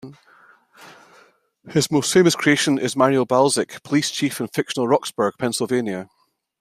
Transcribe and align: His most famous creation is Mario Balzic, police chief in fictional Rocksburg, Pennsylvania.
His 1.69 1.91
most 1.91 2.11
famous 2.11 2.33
creation 2.35 2.79
is 2.79 2.95
Mario 2.95 3.23
Balzic, 3.23 3.83
police 3.83 4.09
chief 4.09 4.39
in 4.41 4.47
fictional 4.47 4.87
Rocksburg, 4.87 5.33
Pennsylvania. 5.37 6.09